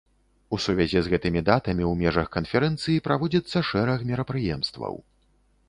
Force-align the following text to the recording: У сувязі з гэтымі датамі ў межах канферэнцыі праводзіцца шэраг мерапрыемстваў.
У 0.55 0.57
сувязі 0.63 1.01
з 1.07 1.11
гэтымі 1.13 1.43
датамі 1.49 1.83
ў 1.91 1.99
межах 2.01 2.31
канферэнцыі 2.37 3.03
праводзіцца 3.11 3.57
шэраг 3.71 3.99
мерапрыемстваў. 4.13 5.01